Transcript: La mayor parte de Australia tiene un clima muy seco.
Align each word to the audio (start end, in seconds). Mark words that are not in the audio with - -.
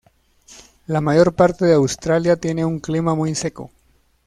La 0.87 0.99
mayor 0.99 1.33
parte 1.35 1.63
de 1.63 1.75
Australia 1.75 2.35
tiene 2.35 2.65
un 2.65 2.79
clima 2.79 3.13
muy 3.13 3.35
seco. 3.35 3.69